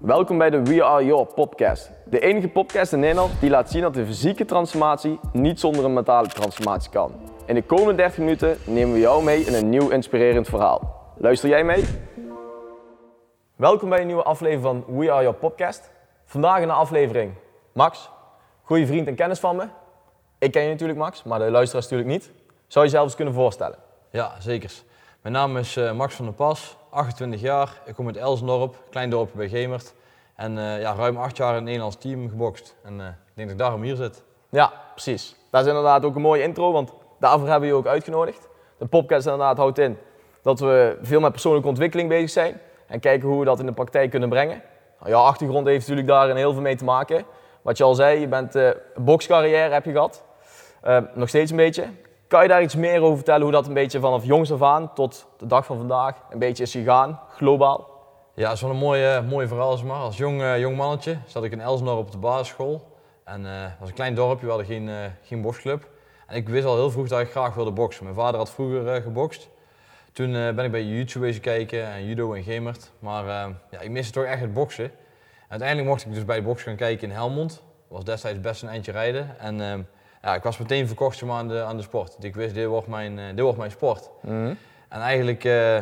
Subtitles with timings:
[0.00, 1.90] Welkom bij de We Are Your podcast.
[2.04, 5.92] De enige podcast in Nederland die laat zien dat de fysieke transformatie niet zonder een
[5.92, 7.12] mentale transformatie kan.
[7.46, 11.12] In de komende 30 minuten nemen we jou mee in een nieuw inspirerend verhaal.
[11.16, 11.84] Luister jij mee?
[13.56, 15.90] Welkom bij een nieuwe aflevering van We Are Your podcast.
[16.24, 17.32] Vandaag een aflevering
[17.72, 18.10] Max,
[18.62, 19.66] goede vriend en kennis van me.
[20.38, 22.32] Ik ken je natuurlijk Max, maar de luisteraars natuurlijk niet.
[22.66, 23.78] Zou je jezelf eens kunnen voorstellen?
[24.10, 24.72] Ja, zeker.
[25.22, 27.80] Mijn naam is eh, Max van der Pas, 28 jaar.
[27.84, 29.94] Ik kom uit Elsendorp, klein dorpje bij Gemert.
[30.34, 32.76] En eh, ja, ruim acht jaar in het Nederlands team gebokst.
[32.82, 34.22] En eh, ik denk dat ik daarom hier zit.
[34.48, 35.36] Ja, precies.
[35.50, 38.48] Dat is inderdaad ook een mooie intro, want daarvoor hebben we je ook uitgenodigd.
[38.78, 39.98] De podcast inderdaad houdt in
[40.42, 43.72] dat we veel met persoonlijke ontwikkeling bezig zijn en kijken hoe we dat in de
[43.72, 44.62] praktijk kunnen brengen.
[44.98, 47.24] Nou, jouw achtergrond heeft natuurlijk daarin heel veel mee te maken.
[47.62, 50.24] Wat je al zei, je bent uh, een bokscarrière heb je gehad.
[51.14, 51.84] nog steeds een beetje.
[52.30, 54.94] Kan je daar iets meer over vertellen hoe dat een beetje vanaf jongs af aan
[54.94, 57.88] tot de dag van vandaag een beetje is gegaan, globaal?
[58.34, 59.82] Ja, dat is wel een mooi, mooi verhaal.
[59.84, 59.96] Maar.
[59.96, 62.96] Als jong, uh, jong mannetje zat ik in Elsendorp op de basisschool.
[63.24, 65.88] En uh, was een klein dorpje, we hadden geen, uh, geen boksclub.
[66.26, 68.04] En ik wist al heel vroeg dat ik graag wilde boksen.
[68.04, 69.48] Mijn vader had vroeger gebokst.
[70.12, 72.90] Toen ben ik bij YouTube bezig kijken en judo en gemert.
[72.98, 73.24] Maar
[73.70, 74.84] ja, ik miste toch echt het boksen.
[74.84, 74.90] En
[75.48, 77.62] uiteindelijk mocht ik dus bij de boks gaan kijken in Helmond.
[77.88, 79.38] Was destijds best een eindje rijden.
[79.38, 79.86] En
[80.22, 82.14] ja, ik was meteen verkocht aan, de, aan de sport.
[82.16, 84.10] Dus ik wist, dit wordt mijn, uh, dit wordt mijn sport.
[84.22, 84.54] Mhm.
[84.88, 85.78] En eigenlijk, uh,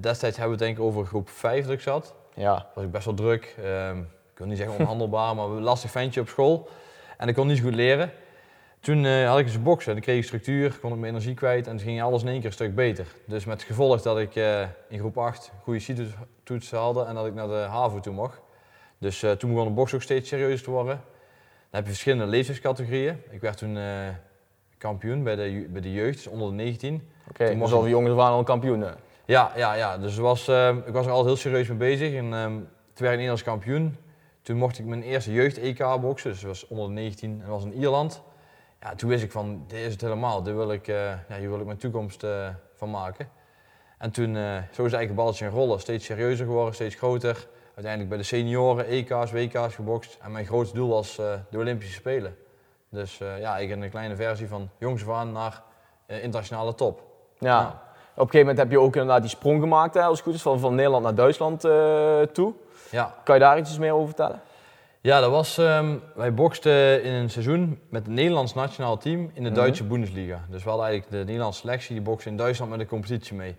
[0.00, 2.14] destijds hebben we het denk ik over groep 5 dat ik zat.
[2.34, 2.66] Ja.
[2.74, 3.56] was ik best wel druk.
[3.64, 4.00] Um,
[4.32, 6.68] ik wil niet zeggen onhandelbaar, maar een lastig ventje op school.
[7.16, 8.10] En ik kon niet zo goed leren.
[8.80, 11.66] Toen uh, had ik eens boksen en ik kreeg structuur, kon ik mijn energie kwijt
[11.66, 13.06] en toen ging alles in één keer een stuk beter.
[13.26, 14.34] Dus met het gevolg dat ik
[14.88, 18.40] in groep 8 goede CITO-toetsen had en dat ik naar de HAVO toe mocht.
[18.98, 21.00] Dus toen begon de boksen ook steeds serieuzer te worden.
[21.78, 23.22] Heb je verschillende leeftijdscategorieën.
[23.30, 24.08] Ik werd toen uh,
[24.78, 26.94] kampioen bij de, bij de jeugd, dus onder de 19.
[26.94, 28.80] Oké, okay, dus al die jongens waren al kampioen?
[28.80, 28.90] Hè?
[29.24, 32.14] Ja, ja, ja, dus was, uh, ik was er altijd heel serieus mee bezig.
[32.14, 33.96] En um, toen werd ik Nederlands kampioen.
[34.42, 37.64] Toen mocht ik mijn eerste jeugd-EK boksen, dus dat was onder de 19 en was
[37.64, 38.22] in Ierland.
[38.80, 40.96] Ja, toen wist ik van, dit is het helemaal, dit wil ik, uh,
[41.28, 42.26] ja, hier wil ik mijn toekomst
[42.74, 43.28] van maken.
[43.98, 48.18] En toen, zo is eigenlijk balletje in rollen, steeds serieuzer geworden, steeds groter uiteindelijk bij
[48.18, 50.18] de senioren, EK's, WK's gebokst.
[50.22, 52.36] En mijn grootste doel was uh, de Olympische Spelen.
[52.88, 55.62] Dus uh, ja, ik heb een kleine versie van jongs af aan naar
[56.06, 57.02] uh, internationale top.
[57.38, 57.60] Ja.
[57.66, 60.34] Op een gegeven moment heb je ook inderdaad die sprong gemaakt, hè, als het goed
[60.34, 61.60] is, van, van Nederland naar Duitsland
[62.34, 62.54] toe.
[62.90, 63.14] Ja.
[63.24, 64.40] Kan je daar iets meer over vertellen?
[65.00, 69.42] Ja, dat was, um, wij boksten in een seizoen met het Nederlands nationaal team in
[69.42, 69.58] de Mhm.
[69.58, 70.44] Duitse Bundesliga.
[70.50, 73.56] Dus we hadden eigenlijk de Nederlandse selectie, die bokste in Duitsland met de competitie mee.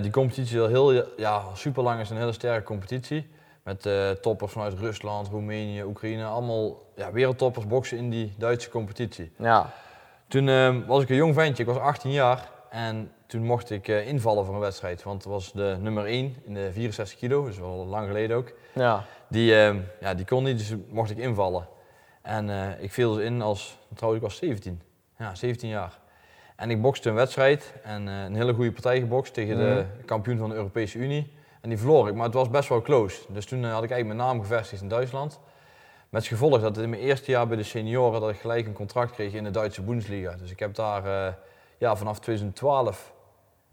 [0.00, 3.30] Die competitie is al heel, ja, super lang is een hele sterke competitie.
[3.64, 6.24] Met uh, toppers vanuit Rusland, Roemenië, Oekraïne.
[6.24, 9.32] Allemaal ja, wereldtoppers boksen in die Duitse competitie.
[9.38, 9.72] Ja.
[10.28, 12.50] Toen uh, was ik een jong ventje, ik was 18 jaar.
[12.70, 15.02] En toen mocht ik uh, invallen voor een wedstrijd.
[15.02, 18.52] Want het was de nummer 1 in de 64 kilo, dus wel lang geleden ook.
[18.74, 19.04] Ja.
[19.28, 19.52] Die,
[20.00, 21.68] ja, die kon niet, dus mocht ik invallen.
[22.22, 24.82] En ik viel dus in als, trouwens ik was 17.
[25.18, 25.98] Ja, 17 jaar.
[26.56, 30.48] En ik bokste een wedstrijd en een hele goede partij gebokst tegen de kampioen van
[30.48, 31.32] de Europese Unie.
[31.64, 33.20] En die verloor ik, maar het was best wel close.
[33.28, 35.40] Dus toen uh, had ik eigenlijk mijn naam gevestigd in Duitsland.
[36.08, 38.72] Met het gevolg dat in mijn eerste jaar bij de senioren dat ik gelijk een
[38.72, 40.34] contract kreeg in de Duitse Bundesliga.
[40.38, 41.32] Dus ik heb daar uh,
[41.78, 43.12] ja, vanaf 2012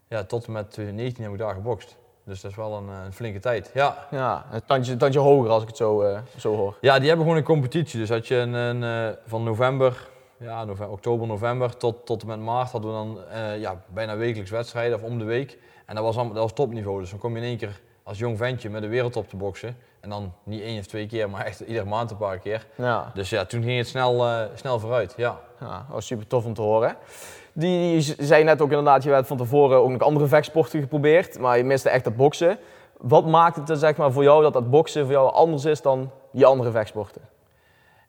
[0.07, 1.97] ja, tot en met 2019 heb ik daar gebokst.
[2.23, 3.71] Dus dat is wel een, een flinke tijd.
[3.73, 6.77] Ja, ja een tandje, tandje hoger als ik het zo, zo hoor.
[6.81, 7.99] Ja, die hebben gewoon een competitie.
[7.99, 10.09] Dus had je een, een van november,
[10.41, 13.19] ja, november, oktober, november tot, tot en met maart hadden we dan
[13.59, 15.57] ja, bijna wekelijks wedstrijden of om de week.
[15.85, 16.99] En dat was, allemaal, dat was topniveau.
[16.99, 19.77] Dus dan kom je in één keer als jong ventje met de wereldtop te boksen.
[19.99, 22.67] En dan niet één of twee keer, maar echt iedere maand een paar keer.
[22.75, 23.11] Ja.
[23.13, 25.13] Dus ja, toen ging het snel, uh, snel vooruit.
[25.17, 25.39] Ja.
[25.59, 26.95] ja, was super tof om te horen.
[27.53, 31.39] Die, die zei net ook inderdaad, je werd van tevoren ook nog andere vechtsporten geprobeerd,
[31.39, 32.57] maar je miste echt dat boksen.
[32.97, 35.81] Wat maakt het er zeg maar, voor jou dat dat boksen voor jou anders is
[35.81, 37.21] dan die andere vechtsporten?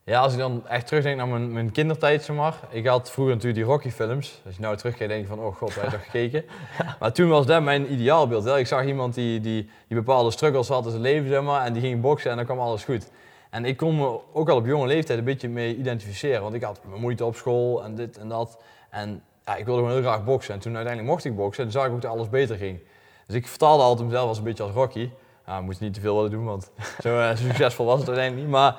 [0.04, 2.60] Ja, als ik dan echt terugdenk naar mijn, mijn kindertijd, zeg maar.
[2.70, 4.40] Ik had vroeger natuurlijk die Rocky-films.
[4.46, 6.44] Als je nou terugkijkt, denk je van, oh god, wij toch gekeken.
[6.78, 6.96] ja.
[7.00, 8.44] Maar toen was dat mijn ideaalbeeld.
[8.44, 8.58] Hè.
[8.58, 11.64] Ik zag iemand die, die, die bepaalde struggles had in zijn leven, zeg maar.
[11.64, 13.10] En die ging boksen en dan kwam alles goed.
[13.50, 16.42] En ik kon me ook al op jonge leeftijd een beetje mee identificeren.
[16.42, 18.58] Want ik had mijn moeite op school en dit en dat.
[18.90, 20.54] En ja, ik wilde gewoon heel graag boksen.
[20.54, 22.80] En toen uiteindelijk mocht ik boksen en toen zag ik ook dat alles beter ging.
[23.26, 25.10] Dus ik vertaalde altijd mezelf als een beetje als Rocky.
[25.46, 26.70] Nou, moest niet te veel willen doen, want
[27.02, 28.56] zo, uh, succesvol was het uiteindelijk niet.
[28.56, 28.76] Maar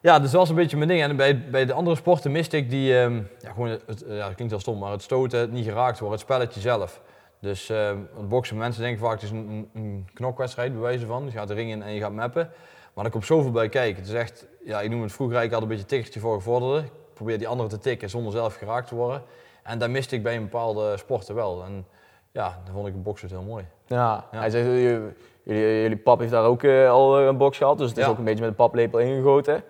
[0.00, 1.02] ja, dus dat was een beetje mijn ding.
[1.02, 4.34] En bij, bij de andere sporten miste ik die, um, ja, gewoon het, ja, dat
[4.34, 7.00] klinkt heel stom, maar het stoten, het niet geraakt worden, het spelletje zelf.
[7.40, 7.86] Dus uh,
[8.16, 11.22] het boksen, mensen denken vaak het is een, een, een knokwedstrijd, bij wijze van.
[11.24, 12.50] Dus je gaat de ring in en je gaat mappen.
[12.94, 13.96] Maar er komt zoveel bij kijken.
[14.02, 16.84] Het is echt, ja, ik noem het vroeger eigenlijk al een beetje tikkertje voor gevorderde.
[16.86, 19.22] Ik probeer die anderen te tikken zonder zelf geraakt te worden.
[19.62, 21.64] En dat miste ik bij een bepaalde sporten wel.
[21.64, 21.86] En
[22.32, 23.64] ja, dan vond ik het boksen heel mooi.
[23.86, 24.38] Ja, Ja.
[24.38, 27.98] hij zegt, Jullie, jullie pap heeft daar ook eh, al een box gehad, dus het
[27.98, 28.10] is Ja.
[28.10, 29.62] ook een beetje met de paplepel ingegoten.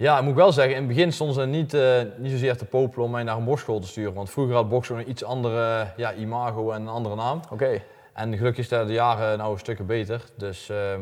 [0.00, 2.64] Ja, ik moet wel zeggen, in het begin stonden ze niet, eh, niet zozeer te
[2.64, 4.14] popelen om mij naar een bokschool te sturen.
[4.14, 7.40] Want vroeger had boksen een iets andere ja, imago en een andere naam.
[7.50, 7.82] Oké.
[8.12, 10.24] En gelukkig is dat de jaren nou een stukken beter.
[10.36, 11.00] Dus ehm,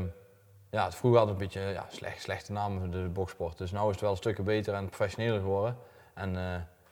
[0.71, 3.59] ja, het vroeger had het een beetje ja, slecht, slechte naam voor de boksport.
[3.59, 5.77] Dus nu is het wel een stukken beter en professioneler geworden.
[6.15, 6.43] En eh,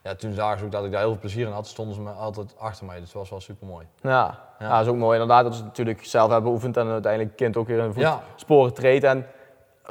[0.03, 2.01] ja, toen zagen ze ook dat ik daar heel veel plezier in had, stonden ze
[2.01, 3.01] me altijd achter mij.
[3.01, 3.87] Dus dat was wel super mooi.
[4.01, 4.11] Ja.
[4.11, 4.39] Ja.
[4.59, 4.77] Ja.
[4.77, 7.67] dat is ook mooi inderdaad dat ze natuurlijk zelf hebben beoefend en uiteindelijk kind ook
[7.67, 8.23] weer in de Ja.
[8.31, 9.27] voetsporen treedt en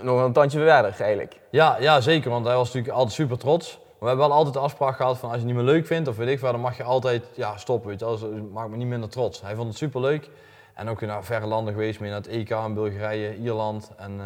[0.01, 1.39] nog een tandje verder eigenlijk.
[1.50, 3.74] Ja, ja, zeker, want hij was natuurlijk altijd super trots.
[3.77, 5.86] Maar we hebben wel altijd de afspraak gehad van als je het niet meer leuk
[5.86, 7.89] vindt of weet ik wat, dan mag je altijd ja, stoppen.
[7.89, 9.42] Weet je, dat maakt me niet minder trots.
[9.42, 10.30] Hij vond het super leuk
[10.74, 13.92] en ook naar verre landen geweest, mee naar het EK in Bulgarije, Ierland.
[13.97, 14.25] En eh,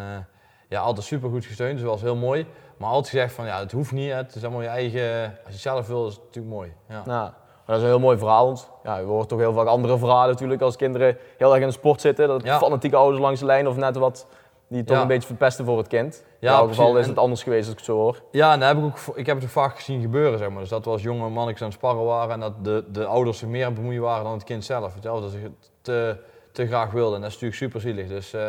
[0.69, 2.45] ja, altijd super goed gesteund, dus dat was heel mooi.
[2.77, 4.16] Maar altijd gezegd van ja, het hoeft niet, hè.
[4.16, 6.74] het is allemaal je eigen, als je het zelf wil, is het natuurlijk mooi.
[6.89, 7.33] Ja.
[7.66, 10.30] Dat is een heel mooi verhaal, want ja, je hoort toch heel vaak andere verhalen
[10.30, 12.27] natuurlijk als kinderen heel erg in de sport zitten.
[12.27, 12.57] Dat Ja.
[12.57, 14.27] fanatieke ouders langs de lijn of net wat
[14.69, 15.01] die toch Ja.
[15.01, 16.24] een beetje verpesten voor het kind.
[16.39, 18.21] Ja, in elk geval is het anders geweest als ik het zo hoor.
[18.31, 20.60] Ja, en dat heb ik, ook, ik heb het ook vaak gezien gebeuren, zeg maar.
[20.60, 23.38] Dus dat we als jonge mannetjes aan het sparren waren en dat de, de ouders
[23.38, 24.94] zich meer aan het bemoeien waren dan het kind zelf.
[24.94, 25.04] Weet?
[25.04, 26.18] Dat ze het te,
[26.51, 27.16] te graag wilden.
[27.16, 28.07] En dat is natuurlijk super zielig.
[28.07, 28.42] Dus eh,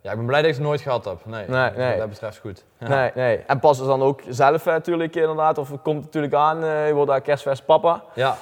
[0.00, 1.18] ja, ik ben blij dat ik het nooit gehad heb.
[1.24, 1.88] Nee, Nee, nee.
[1.90, 2.64] wat dat betreft goed.
[2.78, 2.88] Ja.
[2.88, 3.36] Nee, nee.
[3.46, 6.94] En pas dan ook zelf eh, natuurlijk inderdaad, of het komt natuurlijk aan, eh, je
[6.94, 8.04] wordt daar kerstfest papa.
[8.14, 8.36] Ja.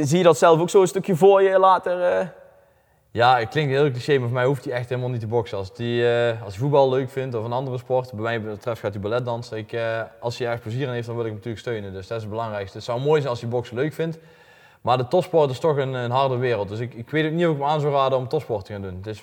[0.00, 2.32] Zie je dat zelf ook zo een stukje voor je later?
[3.12, 5.58] Ja, het klinkt heel cliché, maar voor mij hoeft hij echt helemaal niet te boksen.
[5.58, 8.92] Als eh, als hij voetbal leuk vindt of een andere sport, bij mij betreft gaat
[8.92, 9.56] hij ballet dansen.
[9.56, 11.92] Ik, eh, als hij ergens plezier in heeft, dan wil ik hem natuurlijk steunen.
[11.92, 12.76] Dus dat is het belangrijkste.
[12.76, 14.18] Het zou mooi zijn als hij boksen leuk vindt.
[14.80, 16.68] Maar de topsport is toch een, een harde wereld.
[16.68, 18.72] Dus ik, ik weet ook niet of ik me aan zou raden om topsport te
[18.72, 18.98] gaan doen.
[19.02, 19.18] Dus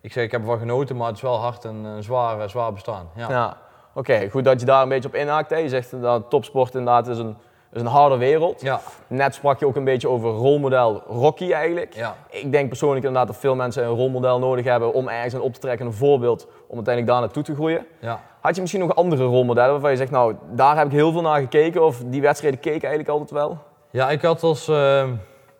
[0.00, 2.72] ik zeg, ik heb ervan genoten, maar het is wel hard en een zwaar, zwaar
[2.72, 3.08] bestaan.
[3.16, 3.28] Ja.
[3.28, 3.56] Ja.
[3.94, 5.50] Oké, goed dat je daar een beetje op inhaakt.
[5.50, 5.56] Hè.
[5.56, 7.36] Je zegt dat topsport inderdaad is een,
[7.74, 8.60] is een harde wereld.
[8.60, 11.94] Ja, Net sprak je ook een beetje over rolmodel Rocky eigenlijk.
[11.94, 12.16] ja.
[12.30, 15.54] Ik denk persoonlijk inderdaad dat veel mensen een rolmodel nodig hebben om ergens aan op
[15.54, 17.86] te trekken, een voorbeeld om uiteindelijk daar naartoe te groeien.
[18.00, 18.20] ja.
[18.40, 21.20] Had je misschien nog andere rolmodellen waarvan je zegt, nou, daar heb ik heel veel
[21.22, 23.58] naar gekeken of die wedstrijden keek ik eigenlijk altijd wel?
[23.90, 25.08] Ja, ik had als, eh,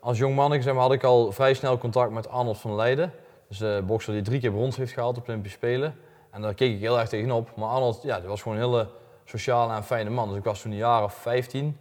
[0.00, 3.12] als jong manneke, zeg maar, had ik al vrij snel contact met Arnold van Leiden.
[3.48, 5.94] Dus de bokser die drie keer brons heeft gehaald op de Olympische Spelen.
[6.30, 7.48] En daar keek ik heel erg tegenop.
[7.56, 8.86] Maar Arnold, ja, die was gewoon een hele
[9.24, 10.28] sociale en fijne man.
[10.28, 11.76] Dus ik was toen een jaar of 15.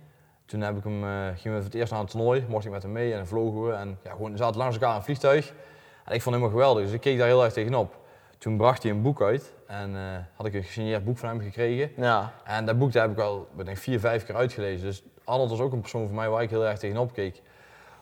[0.46, 2.72] Toen heb ik hem, eh, gingen we voor het eerst naar een toernooi, mocht ik
[2.72, 3.74] met hem mee en dan vlogen we.
[3.74, 5.54] En ja, gewoon, we zaten langs elkaar in een vliegtuig.
[6.06, 8.02] En ik vond hem helemaal geweldig, dus ik keek daar heel erg tegenop.
[8.38, 10.02] Toen bracht hij een boek uit en eh,
[10.36, 11.92] had ik een gesigneerd boek van hem gekregen.
[11.96, 12.34] Ja.
[12.44, 14.86] En dat boek daar heb ik al ik denk, vier, vijf keer uitgelezen.
[14.86, 17.42] Dus Arnold was ook een persoon voor mij waar ik heel erg tegenop keek.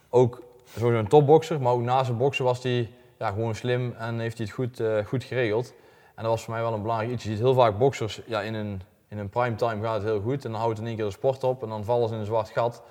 [0.09, 4.19] Ook sowieso een topbokser, maar ook na zijn boksen was hij ja, gewoon slim en
[4.19, 5.73] heeft hij het goed, eh, goed geregeld.
[6.15, 7.23] En dat was voor mij wel een belangrijk iets.
[7.23, 10.45] Je ziet heel vaak boksers, ja, in een, in een primetime gaat het heel goed.
[10.45, 12.25] En dan houdt in één keer de sport op en dan vallen ze in een
[12.25, 12.83] zwart gat.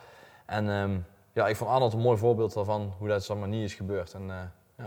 [0.47, 0.91] En ehm,
[1.33, 4.15] ja, ik vond Arnold een mooi voorbeeld daarvan hoe dat maar niet is gebeurd.
[4.15, 4.37] En, eh,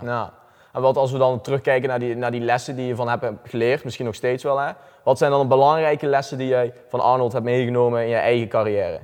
[0.02, 0.06] ja.
[0.06, 0.34] Ja.
[0.74, 3.26] En wat als we dan terugkijken naar die, naar die lessen die je van hebt
[3.44, 4.72] geleerd, misschien nog steeds wel hè.
[5.04, 8.48] Wat zijn dan de belangrijke lessen die jij van Arnold hebt meegenomen in je eigen
[8.48, 9.00] carrière?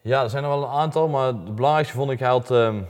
[0.00, 2.82] Ja, er zijn er wel een aantal, maar het belangrijkste vond ik, had ehm,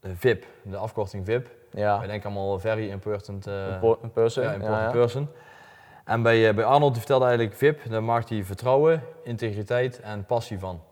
[0.00, 1.48] de VIP, de afkorting VIP.
[1.70, 1.98] Ja.
[1.98, 4.42] Wij denken allemaal very important, eh, person.
[4.44, 4.90] ja, Ja, important ja.
[4.90, 5.28] person.
[6.04, 10.24] En bij, eh, bij Arnold die vertelde eigenlijk VIP, daar maakt hij vertrouwen, integriteit en
[10.26, 10.82] passie van.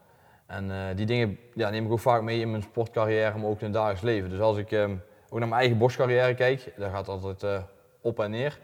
[0.46, 3.58] En eh, die dingen ja, neem ik ook vaak mee in mijn sportcarrière, maar ook
[3.58, 4.30] in het dagelijks leven.
[4.30, 4.90] Dus als ik ehm,
[5.30, 7.62] ook naar mijn eigen bokscarrière kijk, daar gaat altijd eh,
[8.00, 8.58] op en neer.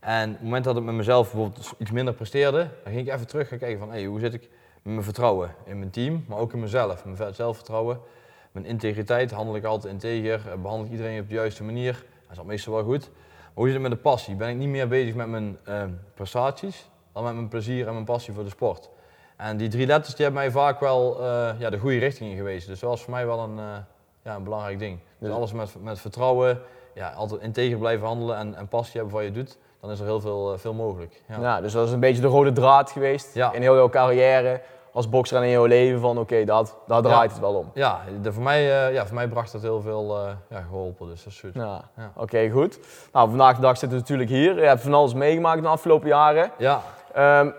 [0.00, 3.14] En op het moment dat ik met mezelf bijvoorbeeld iets minder presteerde, dan ging ik
[3.14, 4.40] even terug gaan kijken van hoe zit ik
[4.82, 7.04] met mijn vertrouwen in mijn team, maar ook in mezelf.
[7.04, 8.00] Mijn ve- zelfvertrouwen,
[8.52, 11.92] mijn integriteit, handel ik altijd integer, eh, behandel ik iedereen op de juiste manier.
[12.22, 13.10] Dat is al meestal wel goed.
[13.54, 14.34] Hoe zit het met de passie?
[14.34, 15.82] Ben ik niet meer bezig met mijn eh,
[16.14, 18.90] prestaties dan met mijn plezier en mijn passie voor de sport?
[19.36, 22.36] En die drie letters die hebben mij vaak wel eh, ja, de goede richting in
[22.36, 22.70] gewezen.
[22.70, 23.64] Dus dat was voor mij wel een, eh,
[24.24, 24.98] ja, een belangrijk ding.
[25.18, 26.60] Dus Dus- alles met, met vertrouwen,
[26.94, 29.98] ja, altijd integer blijven handelen en, en passie hebben voor wat je doet, dan is
[30.00, 31.22] er heel veel, eh, veel mogelijk.
[31.28, 31.40] Ja.
[31.40, 34.60] Ja, dus dat is een beetje de rode draad geweest in heel jouw carrière
[34.92, 37.70] als bokser en in jouw leven van oké, dat daar draait het wel om.
[37.74, 41.08] Ja, de, voor, mij, eh, ja, voor mij bracht dat heel veel eh, ja, geholpen,
[41.08, 41.54] dus dat is goed.
[41.54, 41.84] Ja.
[41.96, 42.12] Ja.
[42.16, 42.78] Oké, goed.
[43.12, 44.54] Nou, vandaag de dag zitten we natuurlijk hier.
[44.54, 46.50] Je hebt van alles meegemaakt de afgelopen jaren.
[46.58, 46.82] Ja,
[47.12, 47.50] Ehm,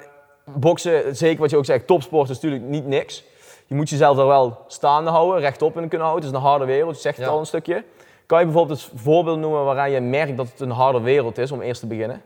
[0.46, 3.24] boksen, zeker wat je ook zegt, topsport is natuurlijk niet niks.
[3.66, 6.25] Je moet jezelf er wel staande houden, rechtop in kunnen houden.
[6.25, 7.84] Het is een harde wereld, je zegt het al een stukje.
[8.25, 11.52] Kan je bijvoorbeeld eens voorbeeld noemen waaraan je merkt dat het een harde wereld is
[11.52, 12.22] om eerst te beginnen?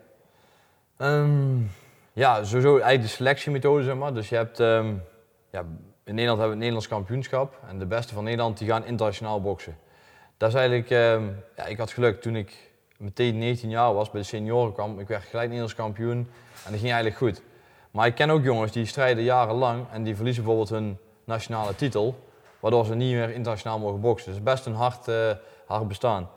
[0.98, 1.58] Ehm,
[2.18, 4.14] ja, sowieso eigenlijk de selectiemethode, zeg maar.
[4.14, 4.94] Dus je hebt, ehm,
[5.52, 5.66] ja,
[6.04, 7.60] in Nederland hebben we het Nederlands kampioenschap.
[7.68, 9.78] En de beste van Nederland die gaan internationaal boksen.
[10.38, 11.24] Dat is eigenlijk, ehm,
[11.56, 15.00] ja, ik had geluk toen ik meteen 19 jaar was, bij de senioren kwam.
[15.00, 16.18] Ik werd gelijk Nederlands kampioen
[16.66, 17.42] en dat ging eigenlijk goed.
[17.92, 22.20] Maar ik ken ook jongens die strijden jarenlang en die verliezen bijvoorbeeld hun nationale titel.
[22.60, 24.32] Waardoor ze niet meer internationaal mogen boksen.
[24.32, 25.32] Dus best een hard, eh,
[25.66, 26.30] hard bestaan.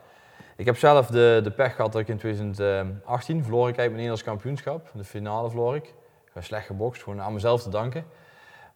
[0.61, 4.23] Ik heb zelf de, de pech gehad dat ik in 2018 verloor ik mijn Nederlands
[4.23, 4.91] kampioenschap.
[4.95, 5.85] De finale verloor ik.
[6.25, 8.05] Ik ben slecht gebokst, gewoon aan mezelf te danken.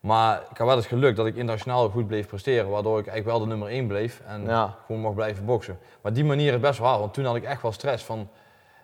[0.01, 3.37] Maar ik had wel het geluk dat ik internationaal goed bleef presteren, waardoor ik eigenlijk
[3.37, 4.47] wel de nummer 1 bleef en
[4.87, 5.79] gewoon mocht blijven boksen.
[6.01, 8.29] Maar die manier is best wel hard, want toen had ik echt wel stress van,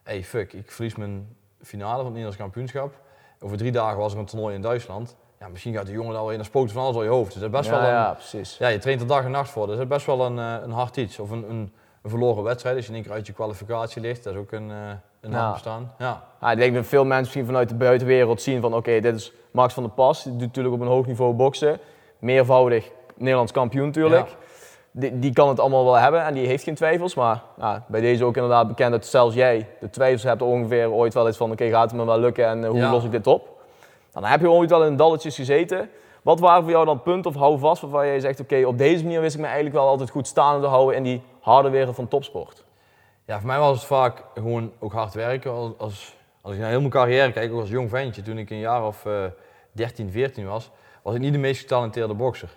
[0.03, 2.95] hey fuck, ik verlies mijn finale van het Nederlands kampioenschap.
[3.41, 5.17] Over drie dagen was er een toernooi in Duitsland.
[5.39, 7.33] Ja, misschien gaat de jongen alweer in een spook van alles door je hoofd.
[7.33, 8.59] Dus dat is best wel een, ja, precies.
[8.59, 9.67] Ja, je traint er dag en nacht voor.
[9.67, 11.19] Dus dat is best wel een, eh, een hard iets.
[11.19, 14.25] Of een, een, een verloren wedstrijd, als je in één keer uit je kwalificatie ligt.
[14.25, 14.77] Dat is ook een, uh,
[15.21, 15.53] een ja.
[15.53, 15.93] bestaan.
[15.99, 16.23] Ja.
[16.41, 16.51] ja.
[16.51, 19.75] ik denk dat veel mensen misschien vanuit de buitenwereld zien van oké, dit is Max
[19.75, 20.23] van der Pas.
[20.23, 21.79] Die doet natuurlijk op een hoog niveau boksen.
[22.19, 24.37] Meervoudig Nederlands kampioen natuurlijk.
[24.91, 27.15] Die, die, kan het allemaal wel hebben en die heeft geen twijfels.
[27.15, 31.15] Maar ja, bij deze ook inderdaad bekend dat zelfs jij de twijfels hebt ongeveer ooit
[31.15, 33.27] wel eens van oké, gaat het me wel lukken en eh, hoe los ik dit
[33.27, 33.49] op?
[34.13, 35.91] Dan heb je ooit wel in dalletjes gezeten.
[36.23, 39.03] Wat waren voor jou dan punten of hou vast waarvan jij zegt oké, op deze
[39.05, 41.95] manier wist ik me eigenlijk wel altijd goed staande te houden in die harde wereld
[41.95, 42.65] van topsport?
[43.25, 45.51] Ja, voor mij was het vaak gewoon ook hard werken.
[45.51, 48.51] Als, als, als ik naar heel mijn carrière kijk, ook als jong ventje, toen ik
[48.51, 49.25] een jaar of uh,
[49.73, 50.71] 13, 14 was,
[51.03, 52.51] was ik niet de meest getalenteerde bokser.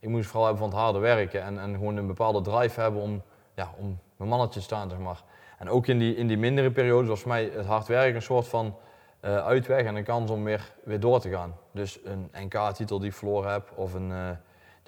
[0.00, 3.00] Ik moest vooral hebben van het harde werken en, en gewoon een bepaalde drive hebben
[3.00, 3.22] om,
[3.54, 5.22] ja, om mijn mannetje te staan, zeg maar.
[5.58, 8.22] En ook in die, in die mindere periodes was voor mij het hard werken een
[8.22, 8.76] soort van
[9.24, 11.54] uh, uitweg en een kans om weer, weer door te gaan.
[11.72, 14.30] Dus een NK-titel die ik verloren heb of een, uh,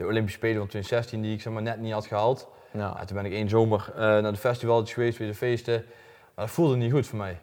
[0.00, 2.48] de Olympische Spelen van 2016 die ik zeg maar, net niet had gehaald.
[2.72, 3.04] Ja.
[3.04, 5.84] toen ben ik één zomer uh, naar de festivaltjes geweest, weer de feesten.
[6.34, 7.38] Maar dat voelde niet goed voor mij.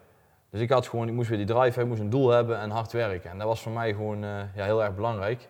[0.49, 2.59] Dus ik had gewoon, ik moest weer die drive hebben, ik moest een doel hebben
[2.59, 3.29] en hard werken.
[3.29, 4.19] En dat was voor mij gewoon
[4.55, 5.47] ja, heel erg belangrijk.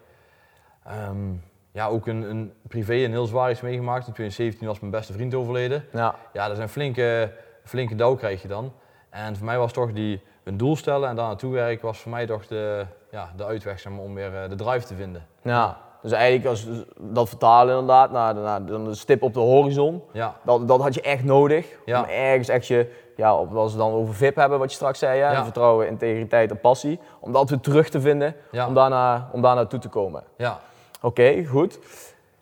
[1.09, 4.07] Um, ja, ook een, een privé en heel zwaar iets meegemaakt.
[4.07, 5.85] In 2017 was mijn beste vriend overleden.
[5.91, 7.33] Ja, ja dat is een flinke,
[7.63, 8.73] flinke douw krijg je dan.
[9.09, 12.11] En voor mij was toch die, een doel stellen en daar naartoe werken was voor
[12.11, 15.25] mij toch de, ja, de uitweg zeg maar, om weer de drive te vinden.
[15.41, 16.67] Ja, dus eigenlijk als
[16.99, 20.35] dat vertalen inderdaad naar, naar, de stip op de horizon, ja.
[20.43, 21.67] dat, dat had je echt nodig.
[21.85, 21.99] Ja.
[21.99, 25.17] Om ergens echt je, ja, als we dan over VIP hebben wat je straks zei,
[25.17, 25.43] ja.
[25.43, 28.35] vertrouwen, integriteit en passie, om dat weer terug te vinden,
[28.67, 30.23] om, daarna, om daar naartoe te komen.
[30.37, 30.59] Ja.
[31.01, 31.79] Oké, goed.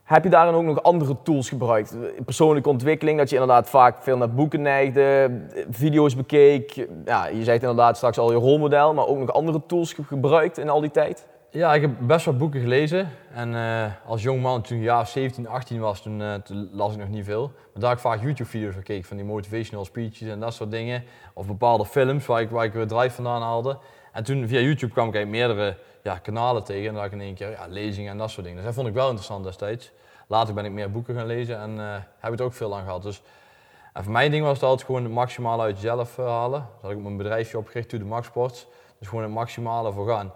[0.04, 1.96] Heb je daarin ook nog andere tools gebruikt?
[2.26, 5.32] Persoonlijke ontwikkeling, dat je inderdaad vaak veel naar boeken neigde,
[5.70, 6.88] video's bekeek.
[7.06, 10.70] Ja, je zegt inderdaad straks al je rolmodel, maar ook nog andere tools gebruikt in
[10.70, 11.26] al die tijd?
[11.56, 13.12] Ja, ik heb best wel boeken gelezen.
[13.34, 17.00] En uh, als jongman, toen ik jaar 17, 18 was, toen, uh, toen, las ik
[17.00, 17.52] nog niet veel.
[17.74, 21.04] Maar daar ik vaak YouTube-video's gekeken van die motivational speeches en dat soort dingen.
[21.34, 23.78] Of bepaalde films waar ik, waar ik weer drive vandaan haalde.
[24.12, 26.88] En toen via YouTube kwam ik meerdere ja, kanalen tegen.
[26.88, 28.58] En dan had ik in één keer ja, lezingen en dat soort dingen.
[28.58, 29.92] Dus dat vond ik wel interessant destijds.
[30.28, 33.04] Later ben ik meer boeken gaan lezen en uh, heb het ook veel lang gehad.
[33.04, 33.22] Dus
[33.94, 36.68] en voor mijn ding was het altijd gewoon het maximale uit jezelf halen.
[36.74, 38.68] Dus had ik mijn bedrijfje opgericht, To The Max Sports.
[39.00, 40.32] Dus gewoon het maximale voor gaan.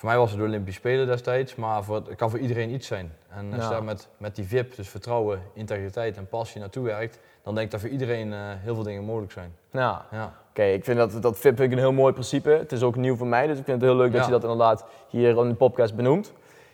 [0.00, 2.86] Voor mij was het de Olympische Spelen destijds, maar voor, het kan voor iedereen iets
[2.86, 3.12] zijn.
[3.28, 7.18] En als je daar met, met die VIP, dus vertrouwen, integriteit en passie naartoe werkt,
[7.42, 9.54] dan denk ik dat voor iedereen uh, heel veel dingen mogelijk zijn.
[9.70, 10.06] Ja.
[10.10, 10.32] ja.
[10.50, 12.50] Oké, ik vind dat, dat VIP een heel mooi principe.
[12.50, 14.42] Het is ook nieuw voor mij, dus ik vind het heel leuk dat je dat
[14.42, 16.32] inderdaad hier in de podcast benoemt.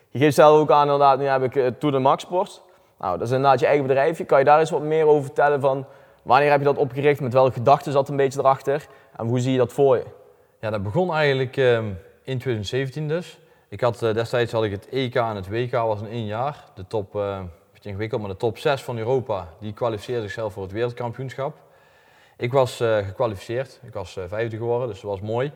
[0.09, 2.63] Je geeft zelf ook aan, inderdaad, nu heb ik uh, To The Max Sport.
[2.99, 4.25] Nou, dat is inderdaad je eigen bedrijfje.
[4.25, 5.87] Kan je daar eens wat meer over vertellen van
[6.23, 9.53] wanneer heb je dat opgericht, met welke gedachten zat een beetje erachter en hoe zie
[9.53, 10.05] je dat voor je?
[10.61, 13.39] Ja, dat begon eigenlijk um, in 2017 dus.
[13.69, 16.65] Ik had, uh, destijds had ik het EK en het WK was in één jaar.
[16.75, 17.41] De top, uh,
[17.73, 21.57] beetje ingewikkeld, maar de top 6 van Europa, die kwalificeerde zichzelf voor het wereldkampioenschap.
[22.37, 25.53] Ik was uh, gekwalificeerd, ik was vijfde geworden, dus dat was mooi.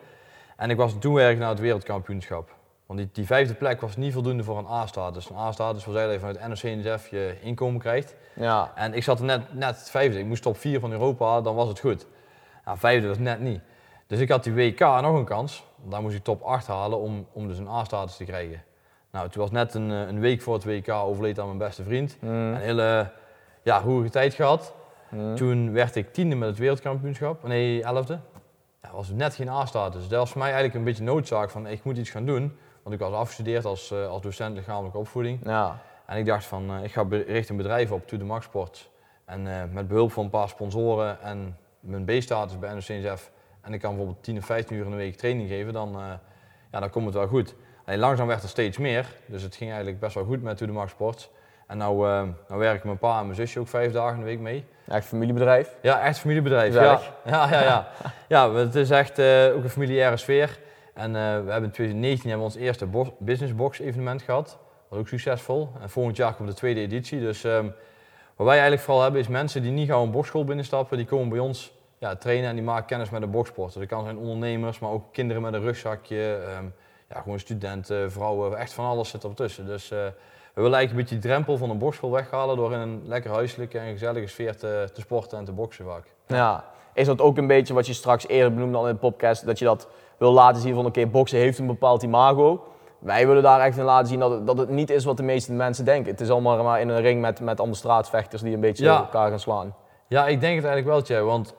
[0.57, 2.55] En ik was toen werk naar het wereldkampioenschap.
[2.87, 5.31] Want die, die, vijfde plek was niet voldoende voor een A-status.
[5.31, 8.15] Een A-status wil zeggen dat je vanuit NOC-NSF je inkomen krijgt.
[8.35, 8.73] Ja.
[8.75, 10.19] En ik zat er net, net vijfde.
[10.19, 12.07] Ik moest top vier van Europa, dan was het goed.
[12.65, 13.61] Nou, vijfde was net niet.
[14.11, 15.64] Dus ik had die WK nog een kans.
[15.85, 18.62] Daar moest ik top 8 halen om, om dus een A-status te krijgen.
[19.11, 22.17] Nou, toen was net een, een week voor het WK overleed aan mijn beste vriend.
[22.21, 22.31] Mm.
[22.31, 23.11] Een hele
[23.62, 24.75] ja, roerige tijd gehad.
[25.09, 25.37] Mm.
[25.37, 27.43] Toen werd ik tiende met het wereldkampioenschap.
[27.43, 28.19] Nee, elfde.
[28.81, 30.09] Dat was net geen A-status.
[30.09, 32.57] Dat was voor mij eigenlijk een beetje noodzaak van ik moet iets gaan doen.
[32.83, 35.40] Want ik was afgestudeerd als, uh, als docent lichamelijke opvoeding.
[35.45, 35.79] Ja.
[36.07, 38.90] En ik dacht van, uh, ik ga richting bedrijven op To The Max Sport.
[39.25, 43.31] En uh, met behulp van een paar sponsoren en mijn B-status bij NOC-NSF.
[43.62, 45.97] En ik kan bijvoorbeeld 10 of 15 uur in de week training geven, dan,
[46.73, 47.55] ja, dan komt het wel goed.
[47.85, 49.17] En langzaam werd er steeds meer.
[49.26, 51.31] Dus het ging eigenlijk best wel goed met To The Max Sport.
[51.67, 52.07] En nou,
[52.49, 54.64] nou werken mijn pa en mijn zusje ook vijf dagen in de week mee.
[54.88, 55.76] Echt familiebedrijf?
[55.83, 56.75] Ja, echt familiebedrijf.
[56.75, 56.83] Ja.
[57.25, 57.50] ja.
[57.50, 57.88] Ja, ja,
[58.29, 58.55] ja.
[58.55, 59.19] het is echt
[59.55, 60.59] ook een familiaire sfeer.
[60.95, 62.87] En uh, we hebben in 2019 hebben we ons eerste
[63.19, 64.47] Business Box evenement gehad.
[64.47, 65.73] Dat was ook succesvol.
[65.81, 67.21] En volgend jaar komt de tweede editie.
[67.21, 67.75] Dus um,
[68.37, 71.29] wat wij eigenlijk vooral hebben is mensen die niet gauw een boxschool binnenstappen, die komen
[71.29, 73.73] bij ons ja, trainen en die maken kennis met de boxsport.
[73.73, 76.75] Dus dat kan zijn ondernemers, maar ook kinderen met een rugzakje, um,
[77.09, 79.66] ja, gewoon studenten, vrouwen, echt van alles zit ertussen.
[79.66, 79.99] Dus uh,
[80.54, 83.30] we willen eigenlijk een beetje die drempel van een boxschool weghalen door in een lekker
[83.30, 86.04] huiselijke en gezellige sfeer te, te sporten en te boksen vaak.
[86.26, 86.64] Ja.
[86.95, 89.59] Is dat ook een beetje wat je straks eerder benoemde al in de podcast, dat
[89.59, 92.64] je dat wil laten zien van oké, boksen heeft een bepaald imago.
[92.99, 95.23] Wij willen daar echt in laten zien dat het, dat het niet is wat de
[95.23, 96.11] meeste mensen denken.
[96.11, 98.97] Het is allemaal maar in een ring met, met allemaal straatvechters die een beetje Ja.
[98.99, 99.75] elkaar gaan slaan.
[100.11, 101.23] Ja, ik denk het eigenlijk wel, tja.
[101.23, 101.55] Want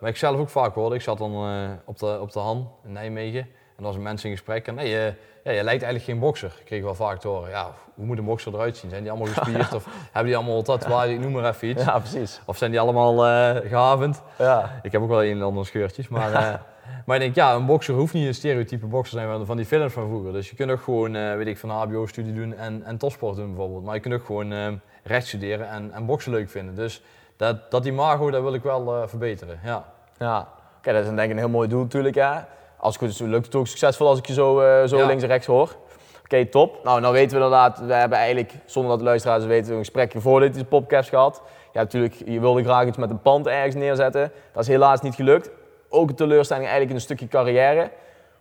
[0.00, 2.70] wat ik zelf ook vaak hoorde, ik zat dan eh, op, de, op de Han
[2.84, 3.40] in Nijmegen.
[3.40, 6.18] En dan was een mensen in gesprek en nee, je, ja, je lijkt eigenlijk geen
[6.18, 6.54] bokser.
[6.58, 7.50] Ik kreeg wel vaak te horen.
[7.50, 8.90] Ja, hoe moet een bokser eruit zien?
[8.90, 11.12] Zijn die allemaal gespierd of hebben die allemaal tatoeage?
[11.12, 11.84] Ik noem maar even iets.
[11.84, 12.40] Ja, precies.
[12.46, 14.22] Of zijn die allemaal eh gehavend?
[14.38, 14.80] Ja.
[14.82, 16.32] Ik heb ook wel een en ander scheurtjes, maar...
[16.32, 16.54] eh,
[17.06, 19.66] Maar ik denk, ja, een bokser hoeft niet een stereotype bokser te zijn van- die
[19.66, 20.32] films van vroeger.
[20.32, 23.46] Dus je kunt ook gewoon, eh, weet ik, van HBO-studie doen en, en topsport doen
[23.54, 23.84] bijvoorbeeld.
[23.84, 24.66] Maar je kunt ook gewoon eh,
[25.02, 26.74] recht studeren en, en boksen leuk vinden.
[26.74, 27.02] Dus
[27.42, 29.84] dat, dat imago, dat wil ik wel eh, verbeteren, ja.
[30.18, 30.48] Ja.
[30.78, 32.14] Oké, dat is denk ik een heel mooi doel natuurlijk.
[32.14, 32.30] Hè.
[32.76, 35.06] Als het goed is, lukt het ook succesvol als ik je zo, eh, zo Ja.
[35.06, 35.76] links en rechts hoor.
[36.24, 36.84] Oké, top.
[36.84, 40.20] Nou, nou weten we inderdaad, we hebben eigenlijk, zonder dat de luisteraars weten, een gesprekje
[40.20, 41.42] voordat deze podcast gehad.
[41.72, 44.32] Ja, natuurlijk, je wilde graag iets met een pand ergens neerzetten.
[44.52, 45.50] Dat is helaas niet gelukt.
[45.88, 47.90] Ook een teleurstelling eigenlijk in een stukje carrière.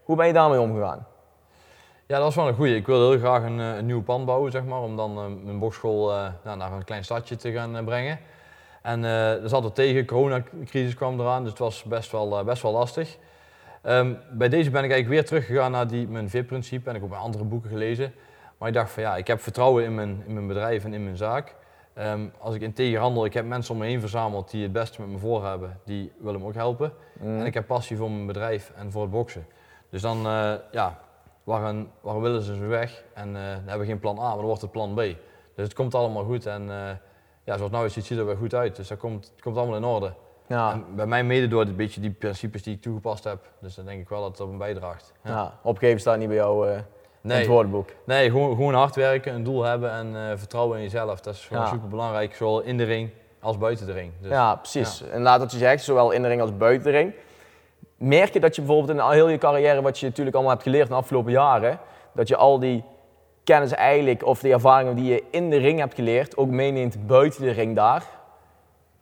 [0.04, 1.08] Hoe ben je daarmee omgegaan?
[2.08, 2.76] Ja, dat was wel een goeie.
[2.76, 5.60] Ik wilde heel graag een, eh, een nieuw pand bouwen, zeg maar, om dan mijn
[5.60, 6.12] bokschool
[6.44, 8.20] nou, naar een klein stadje te gaan brengen.
[8.82, 12.46] En eh er zat er tegen, coronacrisis kwam eraan, dus het was best wel, eh,
[12.46, 13.18] best wel lastig.
[13.82, 17.12] Ehm, bij deze ben ik eigenlijk weer teruggegaan naar die, mijn VIP-principe en ik heb
[17.12, 18.14] ook andere boeken gelezen.
[18.58, 21.04] Maar ik dacht van ja, ik heb vertrouwen in mijn, in mijn bedrijf en in
[21.04, 21.56] mijn zaak.
[21.94, 25.02] Ehm, als ik integer handel, ik heb mensen om me heen verzameld die het beste
[25.02, 26.94] met me voor hebben, die willen me ook helpen.
[27.20, 29.46] En ik heb passie voor mijn bedrijf en voor het boksen.
[29.90, 31.00] Dus dan, eh, ja,
[31.44, 33.04] waar, waar willen ze ze weg?
[33.14, 34.98] En dan hebben we geen plan A, maar dan wordt het plan B.
[35.56, 36.70] Dus het komt allemaal goed en
[37.44, 38.76] ja, zoals nou je ziet, ziet er weer goed uit.
[38.76, 40.14] Dus dat komt, het komt allemaal in orde.
[40.48, 43.40] Ja, En bij mij mede door een beetje die principes die ik toegepast heb.
[43.60, 45.14] Dus dan denk ik wel dat het op een bijdraagt.
[45.24, 45.32] Ja.
[45.32, 45.54] ja.
[45.64, 46.84] opgeven staat niet bij jou in
[47.22, 47.90] Nee, het woordenboek.
[48.06, 51.22] nee gewoon, gewoon hard werken, een doel hebben en eh, vertrouwen in jezelf.
[51.22, 51.70] Dat is gewoon Ja.
[51.70, 54.12] super belangrijk, zowel in de ring als buiten de ring.
[54.22, 55.04] Dus, ja, precies.
[55.10, 57.14] En laat wat je zegt, zowel in de ring als buiten de ring.
[57.98, 60.64] Merk je dat je bijvoorbeeld in al heel je carrière, wat je natuurlijk allemaal hebt
[60.66, 61.80] geleerd in de afgelopen jaren,
[62.14, 62.84] dat je al die
[63.44, 67.42] kennis eigenlijk, of die ervaringen die je in de ring hebt geleerd, ook meeneemt buiten
[67.42, 68.04] de ring daar?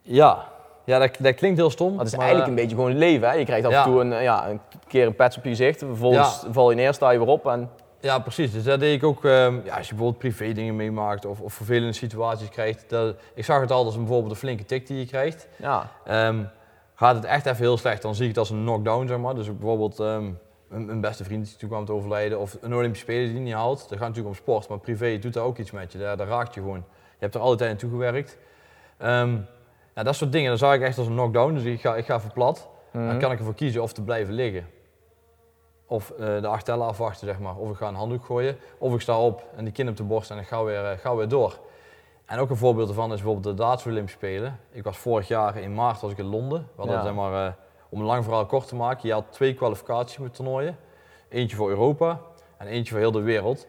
[0.02, 0.48] ja.
[0.84, 1.96] ja dat, dat klinkt heel stom.
[1.96, 3.28] Dat is maar, eigenlijk een beetje gewoon leven.
[3.28, 3.34] Hè?
[3.34, 3.84] Je krijgt af Ja.
[3.84, 6.94] en toe een, ja, een keer een pets op je gezicht, vervolgens val je neer,
[6.94, 7.46] sta je weer op.
[7.46, 8.52] En, Ja, precies.
[8.52, 9.24] Dus dat deed ik ook.
[9.24, 12.84] ehm, ja, als je bijvoorbeeld privé dingen meemaakt of, of vervelende situaties krijgt.
[12.88, 15.48] Dat, ik zag het altijd als een, bijvoorbeeld een flinke tik die je krijgt.
[15.56, 16.42] ja, Ehm,
[16.94, 19.34] gaat het echt even heel slecht, dan zie ik het als een knockdown, zeg maar.
[19.34, 20.24] Dus bijvoorbeeld ehm,
[20.70, 23.54] een, een beste vriend die toen kwam te overlijden of een Olympische Speler die niet
[23.54, 23.78] haalt.
[23.78, 25.98] Dat gaat natuurlijk om sport, maar privé doet daar ook iets met je.
[25.98, 26.84] Daar, daar raakt je gewoon.
[27.10, 28.38] Je hebt er altijd naartoe gewerkt.
[28.96, 29.36] Ehm,
[29.94, 31.54] ja, dat soort dingen, dan zag ik echt als een knockdown.
[31.54, 32.68] Dus ik ga, ik ga verplat.
[32.92, 33.06] Mhm.
[33.06, 34.66] Dan kan ik ervoor kiezen of te blijven liggen.
[35.86, 37.56] Of eh, de acht tellen afwachten, zeg maar.
[37.56, 38.56] Of ik ga een handdoek gooien.
[38.78, 41.16] Of ik sta op en die kin op de borst en ik ga weer, ga
[41.16, 41.58] weer door.
[42.26, 44.60] En ook een voorbeeld daarvan is bijvoorbeeld de Duitse Olympische Spelen.
[44.70, 46.60] Ik was vorig jaar in maart was ik in Londen.
[46.60, 47.02] We hadden, Ja.
[47.02, 47.52] zeg maar, eh,
[47.90, 50.76] om een lang verhaal kort te maken, je had twee kwalificaties met toernooien.
[51.28, 52.20] Eentje voor Europa
[52.56, 53.66] en eentje voor heel de wereld.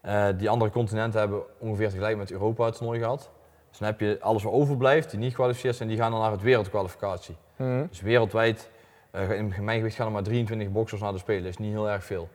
[0.00, 3.30] Eh, die andere continenten hebben ongeveer tegelijk met Europa het toernooi gehad.
[3.68, 6.30] Dus dan heb je alles wat overblijft, die niet gekwalificeerd zijn, die gaan dan naar
[6.30, 7.36] het wereldkwalificatie.
[7.56, 7.86] Mhm.
[7.88, 8.70] Dus wereldwijd,
[9.10, 11.42] eh, in mijn gewicht gaan er maar 23 boxers naar de Spelen.
[11.42, 12.28] Dat is niet heel erg veel.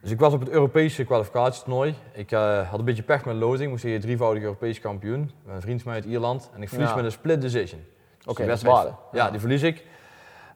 [0.00, 1.94] Dus ik was op het Europese kwalificatietoernooi.
[2.12, 3.70] Ik eh, had een beetje pech met loting.
[3.70, 5.30] Moest tegen drievoudige Europese kampioen.
[5.46, 6.50] Een vriend van mij uit Ierland.
[6.54, 6.94] En ik verlies Ja.
[6.94, 7.84] met een split decision.
[8.16, 8.96] Dus Oké, balen.
[9.12, 9.84] Ja, die verlies ik.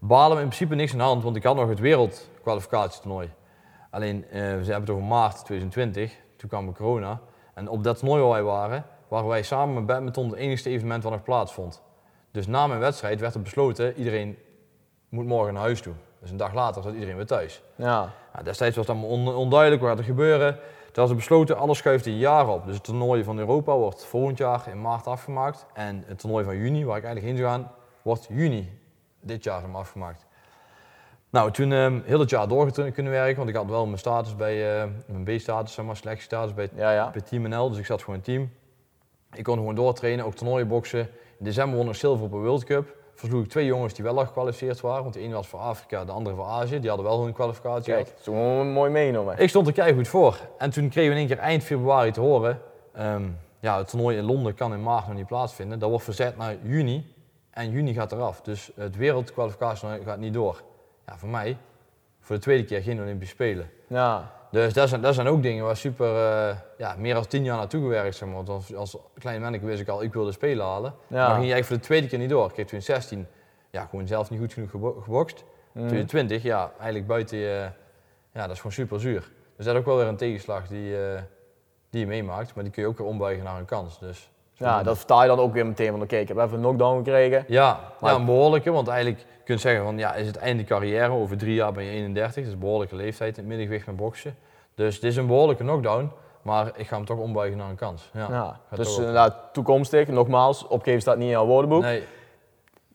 [0.07, 3.31] Balen in principe niks aan de hand, want ik had nog het wereldkwalificatietoernooi.
[3.91, 6.17] Alleen, eh, we hebben het over maart 2020.
[6.37, 7.21] Toen kwam corona.
[7.55, 11.03] En op dat toernooi waar wij waren, waren wij samen met badminton het enigste evenement
[11.03, 11.83] wat nog plaatsvond.
[12.31, 14.39] Dus na mijn wedstrijd werd er besloten, iedereen
[15.09, 15.95] moet morgen naar huis toe.
[16.21, 17.63] Dus een dag later zat iedereen weer thuis.
[17.75, 20.53] Ja, Ja, destijds was het allemaal on- onduidelijk, wat er gebeuren?
[20.93, 22.65] Toen was er besloten, alles schuift een jaar op.
[22.67, 25.67] Dus het toernooi van Europa wordt volgend jaar in maart afgemaakt.
[25.75, 27.71] En het toernooi van juni, waar ik eigenlijk heen zou gaan,
[28.03, 28.79] wordt juni
[29.27, 30.27] dit jaar maar, afgemaakt.
[31.31, 34.37] Nou, toen ehm, heel het jaar door kunnen werken, want ik had wel mijn status
[34.37, 37.11] bij, eh, mijn B-status, zeg maar, selectiestatus bij, ja, ja.
[37.11, 38.51] bij Team NL, dus ik zat gewoon in team.
[39.33, 41.01] Ik kon gewoon doortrainen, ook toernooien boksen.
[41.39, 42.95] In december won ik zilver op een World Cup.
[43.15, 46.05] Versloeg ik twee jongens die wel al gekwalificeerd waren, want de ene was voor Afrika,
[46.05, 46.81] de andere voor Azië.
[46.81, 49.39] Die hadden wel hun kwalificatie Kijk, dat is gewoon mooi meegenomen.
[49.39, 50.41] Ik stond er keihard voor.
[50.59, 52.61] En toen kregen we in één keer eind februari te horen,
[52.93, 53.25] ehm,
[53.61, 55.79] ja, het toernooi in Londen kan in maart nog niet plaatsvinden.
[55.79, 57.15] Dat wordt verzet naar juni
[57.57, 58.41] en juni gaat eraf.
[58.41, 60.63] Dus het wereldkwalificatie gaat niet door.
[61.07, 61.57] Ja, voor mij,
[62.21, 63.71] voor de tweede keer geen Olympische Spelen.
[63.87, 67.45] Ja, Dus dat zijn, dat zijn ook dingen waar super, eh, ja, meer dan tien
[67.45, 68.35] jaar naartoe gewerkt maar.
[68.35, 70.95] Want als, als klein manneke wist ik al, ik wilde spelen halen.
[71.09, 71.27] Maar ja.
[71.27, 72.47] dan ging je eigenlijk voor de tweede keer niet door.
[72.47, 73.27] Ik kreeg toen 16,
[73.71, 75.45] ja, gewoon zelf niet goed genoeg gebo- gebokst.
[75.73, 75.89] Mhm.
[75.89, 77.69] Toen je 20, ja, eigenlijk buiten je,
[78.33, 79.31] ja, dat is gewoon super zuur.
[79.57, 81.23] Dus dat is ook wel weer een tegenslag die, eh,
[81.91, 83.99] die je meemaakt, maar die kun je ook weer ombuigen naar een kans.
[83.99, 86.61] Dus Ja, dat vertaal je dan ook weer meteen van oké, ik heb even een
[86.61, 87.45] knockdown gekregen.
[87.49, 90.65] Ja, Maar- ja, een behoorlijke, want eigenlijk kun je zeggen van ja, is het einde
[90.65, 93.87] carrière, over drie jaar ben je 31, dat is een behoorlijke leeftijd in het middengewicht
[93.87, 94.37] met boksen.
[94.75, 96.11] Dus het is een behoorlijke knockdown,
[96.43, 98.11] maar ik ga hem toch ombuigen naar een kans.
[98.13, 101.83] Ja, Ja, dus inderdaad toekomstig, nogmaals, opgeven staat niet in jouw woordenboek.
[101.83, 102.03] Nee,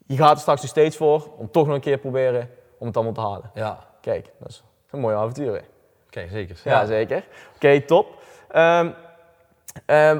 [0.06, 2.96] Je gaat er straks nog steeds voor om toch nog een keer proberen om het
[2.96, 3.52] allemaal te halen.
[3.54, 5.54] ja, Kijk, dat is een mooie avontuur.
[5.54, 5.60] hè?
[6.10, 6.60] kijk zeker.
[6.64, 7.24] Ja, zeker.
[7.56, 8.08] Oké, top.
[8.50, 8.90] Ehm,
[9.86, 10.20] ehm,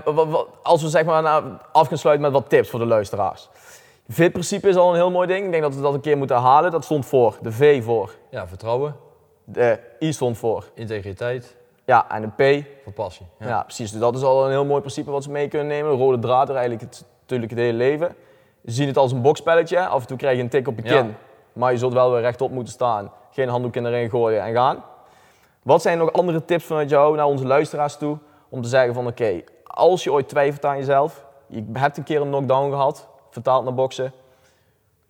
[0.64, 3.50] als we zeg maar nou, af gaan sluiten met wat tips voor de luisteraars.
[4.10, 5.46] VIT-principe is al een heel mooi ding.
[5.46, 6.72] Ik denk dat we dat een keer moeten herhalen.
[6.72, 7.38] Dat stond voor.
[7.42, 8.16] De V voor.
[8.30, 8.96] Ja, vertrouwen,
[9.44, 10.66] De I stond voor.
[10.74, 12.66] integriteit, Ja, en de P.
[12.84, 13.26] voor passie.
[13.40, 13.48] Ja.
[13.48, 13.62] Ja.
[13.64, 13.92] precies.
[13.92, 15.92] Dus dat is al een heel mooi principe wat ze mee kunnen nemen.
[15.92, 18.16] De rode draad er eigenlijk het, natuurlijk het hele leven.
[18.66, 19.88] Ze zien het als een bokspelletje.
[19.88, 21.02] Af en toe krijg je een tik op je Ja.
[21.02, 21.16] kin.
[21.54, 23.12] Maar je zult wel weer rechtop moeten staan.
[23.32, 24.84] Geen handdoek in de ring gooien en gaan.
[25.64, 28.18] Wat zijn nog andere tips vanuit jou naar onze luisteraars toe?
[28.52, 31.26] Om te zeggen van oké, als je ooit twijfelt aan jezelf.
[31.48, 33.08] Je hebt een keer een knockdown gehad.
[33.30, 34.14] Vertaald naar boksen.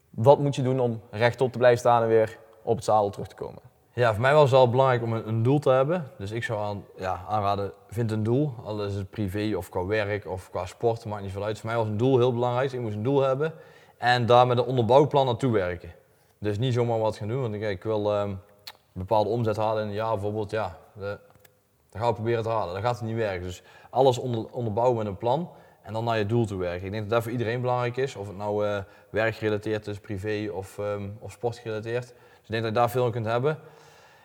[0.10, 3.28] Wat moet je doen om rechtop te blijven staan en weer op het zadel terug
[3.28, 3.62] te komen?
[3.94, 6.12] Ja, voor mij was het wel belangrijk om een, doel te hebben.
[6.18, 8.54] Dus ik zou aan, ja, aanraden, vind een doel.
[8.64, 11.60] Al is het privé of qua werk of qua sport, maakt niet veel uit.
[11.60, 12.72] Voor mij was een doel heel belangrijk.
[12.72, 13.54] Ik moest een doel hebben
[13.98, 15.92] en daar met een onderbouwplan naartoe werken.
[16.38, 18.38] Dus niet zomaar wat gaan doen, want ik, ik wil ehm, een
[18.94, 20.52] bepaalde omzet halen in een jaar bijvoorbeeld.
[20.52, 21.20] Ja, de,
[21.92, 22.74] dat gaan we proberen te halen.
[22.74, 23.44] Dat gaat het niet werken.
[23.44, 25.50] Dus alles onder, onderbouwen met een plan
[25.82, 26.86] en dan naar je doel toe werken.
[26.86, 28.16] Ik denk dat dat voor iedereen belangrijk is.
[28.16, 28.78] Of het nou eh,
[29.10, 32.08] werkgerelateerd is, privé of, ehm, of sportgerelateerd.
[32.08, 33.60] Dus ik denk dat je daar veel aan kunt hebben.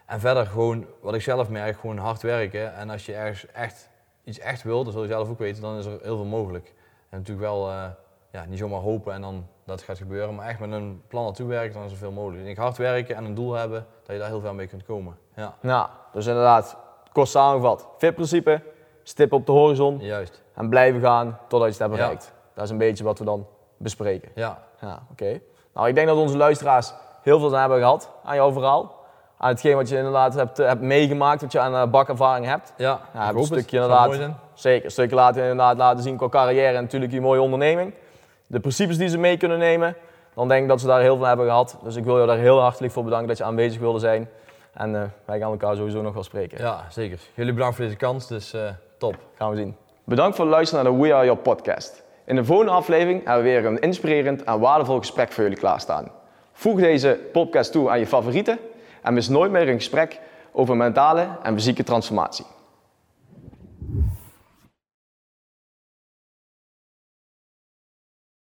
[0.07, 2.74] En verder gewoon, wat ik zelf merk, gewoon hard werken.
[2.74, 3.88] En als je ergens echt
[4.24, 6.74] iets echt wil, dat zul je zelf ook weten, dan is er heel veel mogelijk.
[7.09, 7.85] En natuurlijk wel, eh,
[8.31, 11.48] ja, niet zomaar hopen en dan dat gaat gebeuren, maar echt met een plan naartoe
[11.48, 12.38] werken, dan is er veel mogelijk.
[12.38, 14.85] Ik denk hard werken en een doel hebben, dat je daar heel veel mee kunt
[14.85, 15.16] komen.
[15.35, 16.76] Ja, Nou, dus inderdaad,
[17.16, 17.87] kort samengevat.
[17.98, 18.61] VIP-principe,
[19.02, 19.98] stip op de horizon.
[20.00, 20.42] juist.
[20.55, 21.98] En blijven gaan totdat je het hebt Ja.
[21.98, 22.33] bereikt.
[22.55, 24.29] Dat is een beetje wat we dan bespreken.
[24.35, 25.40] Ja, Ja, oké.
[25.74, 28.94] Nou, ik denk dat onze luisteraars heel veel aan hebben gehad aan jouw verhaal.
[29.38, 32.72] Aan hetgeen wat je inderdaad hebt, hebt meegemaakt, wat je aan eh, bakervaring hebt.
[32.76, 34.07] ja, een stukje inderdaad.
[34.07, 34.37] mooi zijn.
[34.55, 37.94] Zeker, een stukje laten inderdaad laten zien qua carrière en natuurlijk je mooie onderneming.
[38.46, 39.96] De principes die ze mee kunnen nemen,
[40.35, 41.76] dan denk ik dat ze daar heel veel aan hebben gehad.
[41.83, 44.29] Dus ik wil jou daar heel hartelijk voor bedanken dat je aanwezig wilde zijn.
[44.77, 46.59] En eh, wij gaan elkaar sowieso nog wel spreken.
[46.59, 47.19] Ja, zeker.
[47.35, 49.17] Jullie bedankt voor deze kans, dus eh, top.
[49.35, 49.77] Gaan we zien.
[50.05, 52.05] Bedankt voor het luisteren naar de We Are Your podcast.
[52.25, 56.11] In de volgende aflevering hebben we weer een inspirerend en waardevol gesprek voor jullie klaarstaan.
[56.53, 58.59] Voeg deze podcast toe aan je favorieten
[59.03, 60.21] en mis nooit meer een gesprek
[60.53, 62.47] over mentale en fysieke transformatie.